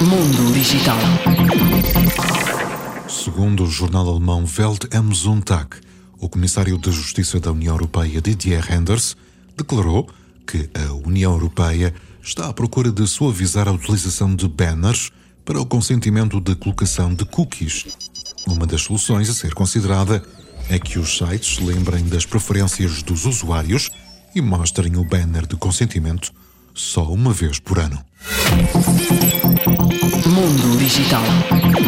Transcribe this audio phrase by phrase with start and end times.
[0.00, 0.98] Mundo Digital.
[3.08, 5.76] Segundo o jornal alemão Welt am Sonntag,
[6.18, 9.16] o comissário de Justiça da União Europeia Didier Renders
[9.56, 10.08] declarou
[10.46, 15.10] que a União Europeia está à procura de suavizar a utilização de banners
[15.44, 17.86] para o consentimento de colocação de cookies.
[18.46, 20.22] Uma das soluções a ser considerada
[20.68, 23.90] é que os sites lembrem das preferências dos usuários
[24.34, 26.32] e mostrem o banner de consentimento
[26.74, 28.04] só uma vez por ano.
[30.26, 31.83] Mundo Digital.